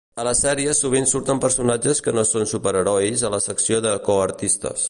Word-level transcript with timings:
A 0.21 0.23
la 0.27 0.31
sèrie 0.37 0.71
sovint 0.77 1.05
surten 1.11 1.41
personatges 1.43 2.03
que 2.07 2.15
no 2.17 2.25
són 2.31 2.51
superherois 2.55 3.27
a 3.29 3.35
la 3.37 3.45
secció 3.49 3.83
de 3.89 3.97
co-artistes. 4.09 4.77